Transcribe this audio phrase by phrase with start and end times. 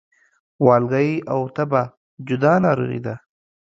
[0.65, 1.81] والګی او تبه
[2.27, 3.15] جدا ناروغي دي